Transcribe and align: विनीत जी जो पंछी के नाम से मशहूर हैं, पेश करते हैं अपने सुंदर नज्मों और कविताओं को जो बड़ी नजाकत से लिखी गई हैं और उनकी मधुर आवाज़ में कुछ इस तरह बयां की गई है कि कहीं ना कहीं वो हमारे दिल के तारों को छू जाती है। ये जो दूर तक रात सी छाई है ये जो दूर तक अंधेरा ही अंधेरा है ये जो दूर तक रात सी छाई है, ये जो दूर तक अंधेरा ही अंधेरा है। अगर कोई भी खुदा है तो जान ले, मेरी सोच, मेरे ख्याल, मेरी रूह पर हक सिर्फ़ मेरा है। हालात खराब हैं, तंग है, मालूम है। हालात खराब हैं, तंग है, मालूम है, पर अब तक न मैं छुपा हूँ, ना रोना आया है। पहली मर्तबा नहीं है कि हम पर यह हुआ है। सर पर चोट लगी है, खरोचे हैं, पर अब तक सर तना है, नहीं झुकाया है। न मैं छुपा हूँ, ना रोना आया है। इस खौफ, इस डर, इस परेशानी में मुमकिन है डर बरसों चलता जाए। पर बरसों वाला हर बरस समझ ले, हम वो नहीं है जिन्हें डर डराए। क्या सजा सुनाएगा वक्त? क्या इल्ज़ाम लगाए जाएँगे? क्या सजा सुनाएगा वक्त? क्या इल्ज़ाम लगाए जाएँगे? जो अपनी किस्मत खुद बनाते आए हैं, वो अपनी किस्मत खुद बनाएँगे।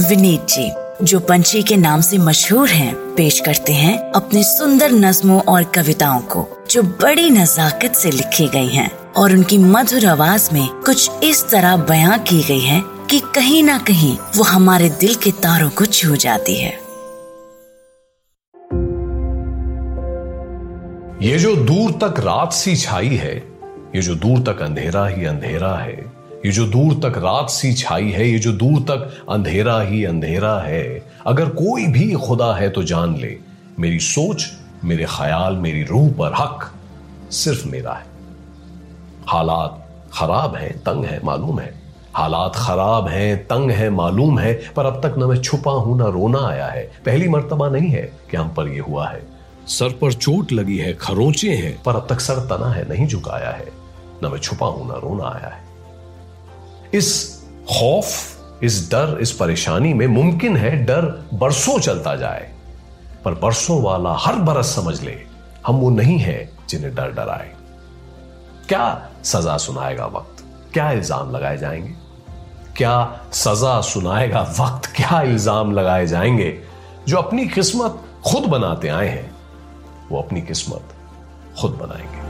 विनीत 0.00 0.46
जी 0.48 0.70
जो 1.04 1.20
पंछी 1.20 1.62
के 1.62 1.76
नाम 1.76 2.00
से 2.00 2.18
मशहूर 2.18 2.68
हैं, 2.68 2.94
पेश 3.14 3.40
करते 3.40 3.72
हैं 3.72 4.12
अपने 4.12 4.42
सुंदर 4.42 4.92
नज्मों 4.92 5.40
और 5.42 5.64
कविताओं 5.64 6.20
को 6.20 6.46
जो 6.70 6.82
बड़ी 6.82 7.30
नजाकत 7.30 7.94
से 7.94 8.10
लिखी 8.10 8.48
गई 8.48 8.68
हैं 8.68 8.90
और 9.12 9.32
उनकी 9.32 9.58
मधुर 9.58 10.06
आवाज़ 10.06 10.48
में 10.52 10.68
कुछ 10.68 11.10
इस 11.24 11.44
तरह 11.50 11.76
बयां 11.76 12.18
की 12.18 12.42
गई 12.42 12.60
है 12.60 12.82
कि 13.10 13.20
कहीं 13.34 13.62
ना 13.62 13.78
कहीं 13.78 14.16
वो 14.36 14.44
हमारे 14.44 14.88
दिल 14.90 15.14
के 15.14 15.30
तारों 15.30 15.70
को 15.70 15.86
छू 15.86 16.16
जाती 16.16 16.56
है। 16.56 16.72
ये 21.22 21.38
जो 21.38 21.56
दूर 21.56 21.90
तक 21.92 22.20
रात 22.20 22.52
सी 22.52 22.76
छाई 22.76 23.16
है 23.16 23.36
ये 23.96 24.02
जो 24.02 24.14
दूर 24.14 24.38
तक 24.38 24.62
अंधेरा 24.62 25.06
ही 25.06 25.24
अंधेरा 25.24 25.74
है 25.76 26.19
ये 26.46 26.52
जो 26.52 26.66
दूर 26.66 26.94
तक 26.94 27.18
रात 27.18 27.50
सी 27.50 27.72
छाई 27.72 28.10
है, 28.10 28.28
ये 28.28 28.38
जो 28.38 28.52
दूर 28.52 28.80
तक 28.82 29.26
अंधेरा 29.30 29.80
ही 29.80 30.04
अंधेरा 30.04 30.60
है। 30.60 31.06
अगर 31.26 31.48
कोई 31.48 31.86
भी 31.86 32.12
खुदा 32.12 32.54
है 32.54 32.70
तो 32.70 32.82
जान 32.82 33.16
ले, 33.16 33.38
मेरी 33.78 33.98
सोच, 33.98 34.50
मेरे 34.84 35.04
ख्याल, 35.04 35.56
मेरी 35.56 35.82
रूह 35.82 36.12
पर 36.12 36.32
हक 36.32 36.72
सिर्फ़ 37.30 37.68
मेरा 37.68 37.92
है। 37.92 38.06
हालात 39.28 39.88
खराब 40.12 40.56
हैं, 40.56 40.78
तंग 40.78 41.04
है, 41.04 41.20
मालूम 41.24 41.60
है। 41.60 41.74
हालात 42.14 42.52
खराब 42.56 43.08
हैं, 43.08 43.44
तंग 43.44 43.70
है, 43.70 43.90
मालूम 43.90 44.38
है, 44.38 44.60
पर 44.76 44.86
अब 44.86 45.00
तक 45.06 45.14
न 45.18 45.24
मैं 45.24 45.42
छुपा 45.42 45.72
हूँ, 45.72 45.98
ना 45.98 46.04
रोना 46.04 46.48
आया 46.48 46.66
है। 46.66 46.92
पहली 47.06 47.28
मर्तबा 47.28 47.68
नहीं 47.68 47.88
है 47.88 48.12
कि 48.30 48.36
हम 48.36 48.48
पर 48.48 48.68
यह 48.68 48.82
हुआ 48.82 49.08
है। 49.08 49.22
सर 49.66 49.88
पर 49.88 50.12
चोट 50.12 50.52
लगी 50.52 50.78
है, 50.78 50.94
खरोचे 50.94 51.54
हैं, 51.54 51.82
पर 51.82 51.96
अब 51.96 52.06
तक 52.10 52.20
सर 52.20 52.34
तना 52.34 52.72
है, 52.72 52.88
नहीं 52.88 53.06
झुकाया 53.06 53.50
है। 53.50 53.68
न 54.24 54.26
मैं 54.26 54.38
छुपा 54.38 54.66
हूँ, 54.66 54.88
ना 54.88 54.94
रोना 54.94 55.24
आया 55.24 55.48
है। 55.48 55.69
इस 56.94 57.42
खौफ, 57.68 58.36
इस 58.62 58.90
डर, 58.90 59.18
इस 59.20 59.32
परेशानी 59.32 59.94
में 59.94 60.06
मुमकिन 60.06 60.56
है 60.56 60.84
डर 60.84 61.28
बरसों 61.34 61.78
चलता 61.78 62.16
जाए। 62.16 62.52
पर 63.24 63.34
बरसों 63.34 63.82
वाला 63.82 64.12
हर 64.12 64.34
बरस 64.34 64.74
समझ 64.74 65.00
ले, 65.00 65.22
हम 65.66 65.76
वो 65.76 65.90
नहीं 65.90 66.18
है 66.18 66.52
जिन्हें 66.68 66.94
डर 66.94 67.10
डराए। 67.10 67.52
क्या 68.68 69.10
सजा 69.24 69.56
सुनाएगा 69.56 70.06
वक्त? 70.06 70.44
क्या 70.72 70.92
इल्ज़ाम 70.92 71.30
लगाए 71.30 71.58
जाएँगे? 71.58 71.94
क्या 72.76 73.20
सजा 73.32 73.80
सुनाएगा 73.80 74.42
वक्त? 74.42 74.86
क्या 74.96 75.22
इल्ज़ाम 75.22 75.72
लगाए 75.72 76.06
जाएँगे? 76.06 76.62
जो 77.08 77.16
अपनी 77.16 77.48
किस्मत 77.48 78.02
खुद 78.24 78.42
बनाते 78.42 78.88
आए 78.88 79.08
हैं, 79.08 79.36
वो 80.10 80.22
अपनी 80.22 80.42
किस्मत 80.42 80.84
खुद 81.60 81.70
बनाएँगे। 81.70 82.29